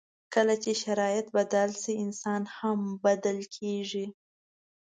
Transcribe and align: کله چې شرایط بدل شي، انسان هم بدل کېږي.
کله 0.33 0.55
چې 0.63 0.71
شرایط 0.83 1.27
بدل 1.37 1.69
شي، 1.81 1.93
انسان 2.05 2.41
هم 2.57 2.79
بدل 3.05 3.39
کېږي. 3.55 4.05